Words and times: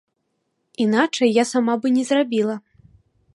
Іначай 0.85 1.29
я 1.35 1.43
сама 1.51 1.77
бы 1.85 1.93
не 1.99 2.03
зрабіла. 2.09 2.55